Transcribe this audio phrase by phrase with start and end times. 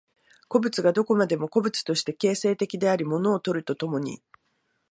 [0.47, 4.19] 個物がどこまでも個物として形成的であり物を作ると共に、